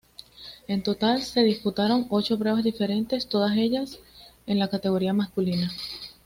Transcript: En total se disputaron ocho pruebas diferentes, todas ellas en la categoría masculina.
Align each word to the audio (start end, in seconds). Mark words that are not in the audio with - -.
En 0.67 0.81
total 0.81 1.21
se 1.21 1.41
disputaron 1.43 2.07
ocho 2.09 2.39
pruebas 2.39 2.63
diferentes, 2.63 3.27
todas 3.27 3.55
ellas 3.55 3.99
en 4.47 4.57
la 4.57 4.67
categoría 4.67 5.13
masculina. 5.13 5.69